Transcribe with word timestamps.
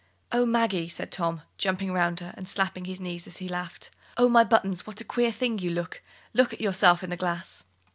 "Oh, 0.31 0.47
Maggie," 0.47 0.89
said 0.89 1.11
Tom, 1.11 1.43
jumping 1.59 1.91
round 1.93 2.21
her 2.21 2.33
and 2.35 2.47
slapping 2.47 2.85
his 2.85 2.99
knees 2.99 3.27
as 3.27 3.37
he 3.37 3.47
laughed; 3.47 3.91
"oh, 4.17 4.27
my 4.27 4.43
buttons, 4.43 4.87
what 4.87 4.99
a 4.99 5.03
queer 5.05 5.31
thing 5.31 5.59
you 5.59 5.69
look! 5.69 6.01
Look 6.33 6.51
at 6.53 6.59
yourself 6.59 7.03
in 7.03 7.11
the 7.11 7.15
glass." 7.17 7.65